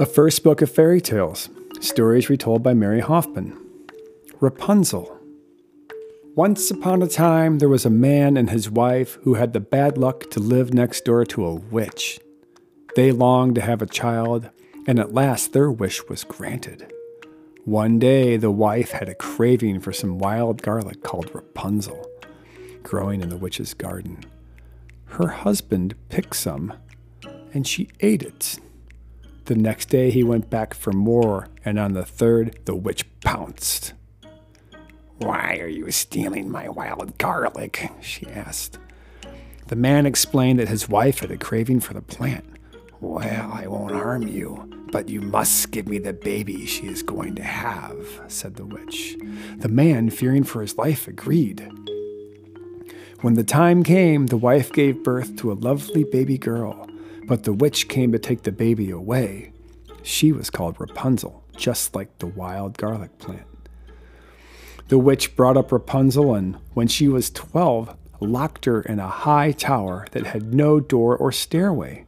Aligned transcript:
A 0.00 0.06
first 0.06 0.42
book 0.42 0.60
of 0.60 0.72
fairy 0.72 1.00
tales, 1.00 1.48
stories 1.78 2.28
retold 2.28 2.64
by 2.64 2.74
Mary 2.74 2.98
Hoffman. 2.98 3.56
Rapunzel. 4.40 5.16
Once 6.34 6.68
upon 6.68 7.00
a 7.00 7.06
time, 7.06 7.60
there 7.60 7.68
was 7.68 7.86
a 7.86 7.90
man 7.90 8.36
and 8.36 8.50
his 8.50 8.68
wife 8.68 9.18
who 9.22 9.34
had 9.34 9.52
the 9.52 9.60
bad 9.60 9.96
luck 9.96 10.28
to 10.30 10.40
live 10.40 10.74
next 10.74 11.04
door 11.04 11.24
to 11.26 11.46
a 11.46 11.54
witch. 11.54 12.18
They 12.96 13.12
longed 13.12 13.54
to 13.54 13.60
have 13.60 13.80
a 13.80 13.86
child, 13.86 14.50
and 14.84 14.98
at 14.98 15.14
last 15.14 15.52
their 15.52 15.70
wish 15.70 16.08
was 16.08 16.24
granted. 16.24 16.92
One 17.64 18.00
day, 18.00 18.36
the 18.36 18.50
wife 18.50 18.90
had 18.90 19.08
a 19.08 19.14
craving 19.14 19.78
for 19.78 19.92
some 19.92 20.18
wild 20.18 20.60
garlic 20.60 21.04
called 21.04 21.32
Rapunzel, 21.32 22.04
growing 22.82 23.20
in 23.20 23.28
the 23.28 23.36
witch's 23.36 23.74
garden. 23.74 24.24
Her 25.04 25.28
husband 25.28 25.94
picked 26.08 26.34
some, 26.34 26.72
and 27.52 27.64
she 27.64 27.90
ate 28.00 28.24
it. 28.24 28.58
The 29.46 29.54
next 29.54 29.90
day, 29.90 30.10
he 30.10 30.22
went 30.22 30.48
back 30.48 30.72
for 30.72 30.92
more, 30.92 31.48
and 31.64 31.78
on 31.78 31.92
the 31.92 32.04
third, 32.04 32.58
the 32.64 32.74
witch 32.74 33.04
pounced. 33.20 33.92
Why 35.18 35.58
are 35.60 35.68
you 35.68 35.90
stealing 35.90 36.50
my 36.50 36.68
wild 36.68 37.18
garlic? 37.18 37.90
she 38.00 38.26
asked. 38.26 38.78
The 39.66 39.76
man 39.76 40.06
explained 40.06 40.58
that 40.58 40.68
his 40.68 40.88
wife 40.88 41.20
had 41.20 41.30
a 41.30 41.36
craving 41.36 41.80
for 41.80 41.92
the 41.92 42.02
plant. 42.02 42.44
Well, 43.00 43.52
I 43.52 43.66
won't 43.66 43.92
harm 43.92 44.26
you, 44.26 44.70
but 44.90 45.10
you 45.10 45.20
must 45.20 45.70
give 45.70 45.88
me 45.88 45.98
the 45.98 46.14
baby 46.14 46.64
she 46.64 46.86
is 46.86 47.02
going 47.02 47.34
to 47.34 47.42
have, 47.42 48.22
said 48.28 48.56
the 48.56 48.64
witch. 48.64 49.16
The 49.58 49.68
man, 49.68 50.08
fearing 50.08 50.44
for 50.44 50.62
his 50.62 50.78
life, 50.78 51.06
agreed. 51.06 51.70
When 53.20 53.34
the 53.34 53.44
time 53.44 53.82
came, 53.82 54.26
the 54.26 54.36
wife 54.36 54.72
gave 54.72 55.02
birth 55.02 55.36
to 55.36 55.52
a 55.52 55.54
lovely 55.54 56.04
baby 56.04 56.38
girl, 56.38 56.88
but 57.26 57.44
the 57.44 57.52
witch 57.52 57.88
came 57.88 58.12
to 58.12 58.18
take 58.18 58.42
the 58.42 58.52
baby 58.52 58.90
away. 58.90 59.52
She 60.02 60.32
was 60.32 60.50
called 60.50 60.78
Rapunzel, 60.78 61.42
just 61.56 61.94
like 61.94 62.18
the 62.18 62.26
wild 62.26 62.76
garlic 62.76 63.18
plant. 63.18 63.46
The 64.88 64.98
witch 64.98 65.34
brought 65.34 65.56
up 65.56 65.72
Rapunzel 65.72 66.34
and, 66.34 66.58
when 66.74 66.88
she 66.88 67.08
was 67.08 67.30
12, 67.30 67.96
locked 68.20 68.66
her 68.66 68.82
in 68.82 68.98
a 68.98 69.08
high 69.08 69.52
tower 69.52 70.06
that 70.12 70.26
had 70.26 70.52
no 70.54 70.80
door 70.80 71.16
or 71.16 71.32
stairway. 71.32 72.04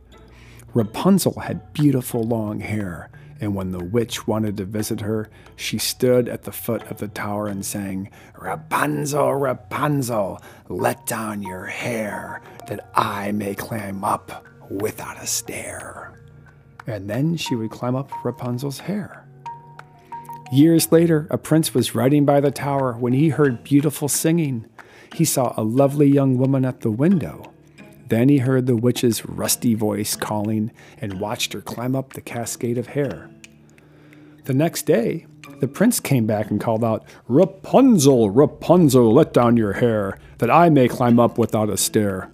Rapunzel 0.75 1.41
had 1.41 1.72
beautiful 1.72 2.22
long 2.22 2.61
hair, 2.61 3.11
and 3.41 3.55
when 3.55 3.70
the 3.70 3.84
witch 3.84 4.27
wanted 4.27 4.59
to 4.59 4.64
visit 4.64 5.00
her, 5.00 5.31
she 5.56 5.78
stood 5.78 6.28
at 6.28 6.42
the 6.42 6.53
foot 6.53 6.83
of 6.91 6.98
the 6.98 7.09
tower 7.09 7.47
and 7.48 7.64
sang, 7.64 8.11
Rapunzel, 8.39 9.34
Rapunzel, 9.34 10.41
let 10.69 11.06
down 11.06 11.42
your 11.42 11.64
hair, 11.64 12.42
that 12.69 12.91
I 12.94 13.33
may 13.33 13.55
climb 13.55 14.05
up 14.05 14.44
without 14.70 15.22
a 15.22 15.27
stair. 15.27 16.19
And 16.86 17.11
then 17.11 17.36
she 17.36 17.55
would 17.55 17.70
climb 17.70 17.97
up 17.97 18.11
Rapunzel's 18.25 18.81
hair. 18.81 19.27
Years 20.53 20.92
later, 20.92 21.27
a 21.31 21.39
prince 21.39 21.75
was 21.75 21.95
riding 21.95 22.25
by 22.25 22.41
the 22.41 22.53
tower 22.53 22.92
when 22.92 23.12
he 23.12 23.31
heard 23.31 23.64
beautiful 23.64 24.09
singing. 24.09 24.67
He 25.14 25.25
saw 25.25 25.53
a 25.56 25.64
lovely 25.64 26.06
young 26.06 26.39
woman 26.39 26.64
at 26.64 26.81
the 26.81 26.91
window. 26.91 27.53
Then 28.09 28.28
he 28.28 28.39
heard 28.39 28.67
the 28.67 28.77
witch's 28.77 29.27
rusty 29.27 29.75
voice 29.75 30.14
calling 30.14 30.70
and 30.98 31.20
watched 31.20 31.53
her 31.53 31.61
climb 31.61 31.97
up 31.97 32.12
the 32.12 32.20
cascade 32.20 32.78
of 32.78 32.89
hair. 32.89 33.28
The 34.44 34.55
next 34.55 34.83
day, 34.83 35.27
the 35.61 35.67
prince 35.67 35.98
came 35.98 36.27
back 36.27 36.50
and 36.50 36.61
called 36.61 36.84
out, 36.84 37.05
Rapunzel, 37.27 38.31
Rapunzel, 38.31 39.12
let 39.12 39.33
down 39.33 39.56
your 39.56 39.72
hair, 39.72 40.19
that 40.39 40.50
I 40.50 40.69
may 40.69 40.87
climb 40.87 41.19
up 41.19 41.39
without 41.39 41.70
a 41.70 41.77
stair. 41.77 42.31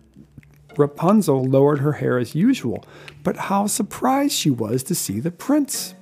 Rapunzel 0.78 1.44
lowered 1.44 1.80
her 1.80 1.92
hair 1.92 2.18
as 2.18 2.34
usual, 2.34 2.84
but 3.22 3.36
how 3.36 3.66
surprised 3.66 4.34
she 4.34 4.50
was 4.50 4.82
to 4.84 4.94
see 4.94 5.20
the 5.20 5.30
prince. 5.30 5.94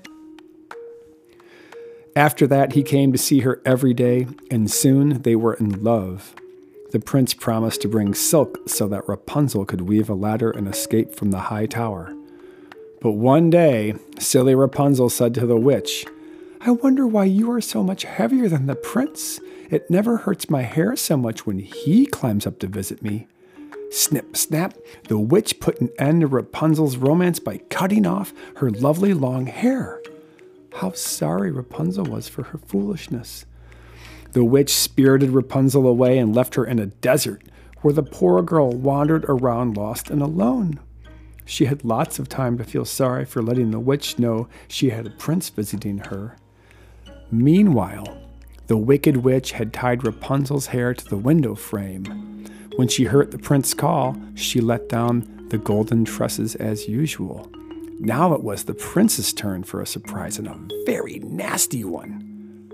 After 2.17 2.47
that, 2.49 2.73
he 2.73 2.83
came 2.83 3.13
to 3.13 3.19
see 3.19 3.41
her 3.41 3.63
every 3.65 3.95
day, 3.95 4.27
and 4.51 4.71
soon 4.71 5.23
they 5.23 5.37
were 5.37 5.55
in 5.55 5.83
love. 5.83 6.35
The 6.91 6.99
prince 6.99 7.35
promised 7.35 7.83
to 7.83 7.89
bring 7.89 8.15
silk 8.15 8.59
so 8.67 8.89
that 8.89 9.09
Rapunzel 9.09 9.65
could 9.65 9.83
weave 9.83 10.11
a 10.11 10.15
ladder 10.15 10.51
and 10.51 10.67
escape 10.67 11.15
from 11.15 11.31
the 11.31 11.39
high 11.39 11.67
tower. 11.67 12.13
But 13.01 13.13
one 13.13 13.49
day, 13.49 13.95
silly 14.19 14.55
Rapunzel 14.55 15.09
said 15.09 15.35
to 15.35 15.47
the 15.47 15.57
witch, 15.57 16.05
I 16.61 16.73
wonder 16.73 17.07
why 17.07 17.25
you 17.25 17.51
are 17.53 17.61
so 17.61 17.83
much 17.83 18.03
heavier 18.03 18.49
than 18.49 18.67
the 18.67 18.75
prince. 18.75 19.41
It 19.71 19.89
never 19.89 20.19
hurts 20.19 20.51
my 20.51 20.63
hair 20.63 20.97
so 20.97 21.17
much 21.17 21.47
when 21.47 21.61
he 21.61 22.05
climbs 22.07 22.47
up 22.47 22.59
to 22.59 22.67
visit 22.67 23.03
me. 23.03 23.29
Snip, 23.91 24.37
snap, 24.37 24.75
the 25.09 25.19
witch 25.19 25.59
put 25.59 25.81
an 25.81 25.91
end 25.99 26.21
to 26.21 26.27
Rapunzel's 26.29 26.97
romance 26.97 27.41
by 27.41 27.59
cutting 27.59 28.07
off 28.07 28.33
her 28.57 28.71
lovely 28.71 29.13
long 29.15 29.47
hair. 29.47 30.01
How 30.75 30.93
sorry 30.93 31.51
Rapunzel 31.51 32.05
was 32.05 32.29
for 32.29 32.45
her 32.45 32.59
foolishness. 32.59 33.47
The 34.33 34.45
witch 34.45 34.73
spirited 34.73 35.31
Rapunzel 35.31 35.89
away 35.89 36.19
and 36.19 36.35
left 36.35 36.55
her 36.55 36.65
in 36.65 36.79
a 36.79 36.87
desert 36.87 37.43
where 37.83 37.93
the 37.93 38.05
poor 38.05 38.43
girl 38.43 38.71
wandered 38.71 39.25
around 39.29 39.77
lost 39.77 40.09
and 40.09 40.23
alone. 40.23 40.79
She 41.45 41.65
had 41.65 41.85
lots 41.85 42.21
of 42.21 42.29
time 42.29 42.59
to 42.59 42.65
feel 42.65 42.85
sorry 42.85 43.25
for 43.25 43.43
letting 43.43 43.73
the 43.73 43.81
witch 43.81 44.21
know 44.21 44.49
she 44.69 44.91
had 44.91 45.07
a 45.07 45.11
prince 45.11 45.49
visiting 45.49 45.99
her. 45.99 46.37
Meanwhile, 47.33 48.19
the 48.69 48.77
wicked 48.77 49.19
witch 49.19 49.51
had 49.53 49.73
tied 49.73 50.05
Rapunzel's 50.05 50.67
hair 50.67 50.95
to 50.95 51.05
the 51.05 51.17
window 51.17 51.57
frame. 51.57 52.45
When 52.81 52.89
she 52.89 53.05
heard 53.05 53.31
the 53.31 53.37
prince 53.37 53.75
call, 53.75 54.17
she 54.35 54.63
let 54.63 54.89
down 54.89 55.49
the 55.51 55.59
golden 55.59 56.07
tresses 56.07 56.55
as 56.55 56.89
usual. 56.89 57.47
Now 57.99 58.33
it 58.33 58.43
was 58.43 58.65
the 58.65 58.73
prince's 58.73 59.35
turn 59.35 59.65
for 59.65 59.83
a 59.83 59.87
surprise 59.87 60.39
and 60.39 60.49
a 60.49 60.59
very 60.87 61.19
nasty 61.19 61.85
one. 61.85 62.73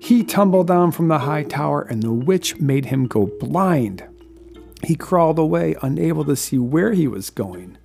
He 0.00 0.24
tumbled 0.24 0.66
down 0.66 0.90
from 0.90 1.06
the 1.06 1.20
high 1.20 1.44
tower, 1.44 1.82
and 1.82 2.02
the 2.02 2.10
witch 2.10 2.58
made 2.58 2.86
him 2.86 3.06
go 3.06 3.26
blind. 3.38 4.02
He 4.82 4.96
crawled 4.96 5.38
away, 5.38 5.76
unable 5.80 6.24
to 6.24 6.34
see 6.34 6.58
where 6.58 6.92
he 6.92 7.06
was 7.06 7.30
going. 7.30 7.78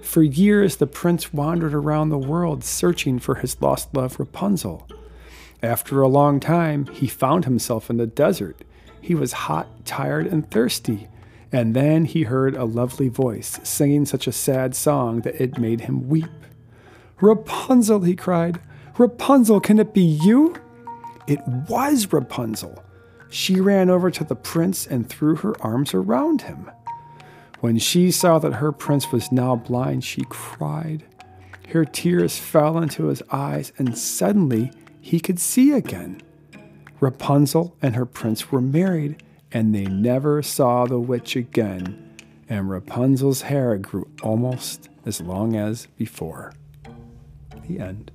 For 0.00 0.22
years, 0.22 0.76
the 0.76 0.86
prince 0.86 1.30
wandered 1.30 1.74
around 1.74 2.08
the 2.08 2.16
world 2.16 2.64
searching 2.64 3.18
for 3.18 3.34
his 3.34 3.60
lost 3.60 3.94
love, 3.94 4.18
Rapunzel. 4.18 4.88
After 5.62 6.00
a 6.00 6.08
long 6.08 6.40
time, 6.40 6.86
he 6.86 7.06
found 7.06 7.44
himself 7.44 7.90
in 7.90 7.98
the 7.98 8.06
desert. 8.06 8.62
He 9.04 9.14
was 9.14 9.34
hot, 9.34 9.84
tired, 9.84 10.26
and 10.26 10.50
thirsty. 10.50 11.08
And 11.52 11.76
then 11.76 12.06
he 12.06 12.22
heard 12.22 12.56
a 12.56 12.64
lovely 12.64 13.10
voice 13.10 13.60
singing 13.62 14.06
such 14.06 14.26
a 14.26 14.32
sad 14.32 14.74
song 14.74 15.20
that 15.20 15.38
it 15.38 15.58
made 15.58 15.82
him 15.82 16.08
weep. 16.08 16.30
Rapunzel, 17.20 18.00
he 18.00 18.16
cried. 18.16 18.60
Rapunzel, 18.96 19.60
can 19.60 19.78
it 19.78 19.92
be 19.92 20.00
you? 20.00 20.56
It 21.26 21.46
was 21.68 22.14
Rapunzel. 22.14 22.82
She 23.28 23.60
ran 23.60 23.90
over 23.90 24.10
to 24.10 24.24
the 24.24 24.34
prince 24.34 24.86
and 24.86 25.06
threw 25.06 25.36
her 25.36 25.54
arms 25.60 25.92
around 25.92 26.40
him. 26.40 26.70
When 27.60 27.78
she 27.78 28.10
saw 28.10 28.38
that 28.38 28.54
her 28.54 28.72
prince 28.72 29.12
was 29.12 29.30
now 29.30 29.54
blind, 29.54 30.02
she 30.02 30.24
cried. 30.30 31.04
Her 31.68 31.84
tears 31.84 32.38
fell 32.38 32.78
into 32.78 33.08
his 33.08 33.22
eyes, 33.30 33.70
and 33.76 33.98
suddenly 33.98 34.72
he 34.98 35.20
could 35.20 35.38
see 35.38 35.72
again. 35.72 36.22
Rapunzel 37.00 37.76
and 37.82 37.96
her 37.96 38.06
prince 38.06 38.50
were 38.50 38.60
married, 38.60 39.22
and 39.52 39.74
they 39.74 39.84
never 39.84 40.42
saw 40.42 40.86
the 40.86 41.00
witch 41.00 41.36
again, 41.36 42.16
and 42.48 42.70
Rapunzel's 42.70 43.42
hair 43.42 43.76
grew 43.78 44.08
almost 44.22 44.88
as 45.04 45.20
long 45.20 45.56
as 45.56 45.86
before. 45.96 46.52
The 47.66 47.78
end. 47.80 48.10